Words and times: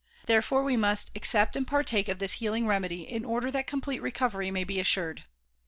Therefore 0.25 0.63
we 0.63 0.75
must 0.77 1.11
accept 1.15 1.55
and 1.55 1.67
partake 1.67 2.07
of 2.07 2.17
this 2.17 2.33
healing 2.41 2.65
remedy 2.65 3.03
in 3.03 3.23
order 3.23 3.51
that 3.51 3.67
complete 3.67 4.01
recovery 4.01 4.49
may 4.49 4.63
be 4.63 4.79
assured. 4.79 5.25